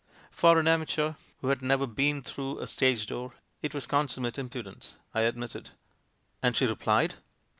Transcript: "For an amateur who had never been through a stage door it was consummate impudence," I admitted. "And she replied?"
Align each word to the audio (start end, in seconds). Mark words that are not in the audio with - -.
"For 0.31 0.57
an 0.59 0.67
amateur 0.67 1.13
who 1.41 1.49
had 1.49 1.61
never 1.61 1.85
been 1.85 2.23
through 2.23 2.57
a 2.57 2.65
stage 2.65 3.05
door 3.05 3.35
it 3.61 3.75
was 3.75 3.85
consummate 3.85 4.39
impudence," 4.39 4.97
I 5.13 5.21
admitted. 5.21 5.69
"And 6.41 6.57
she 6.57 6.65
replied?" 6.65 7.13